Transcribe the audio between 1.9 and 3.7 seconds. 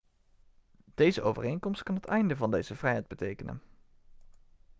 het einde van deze vrijheid betekenen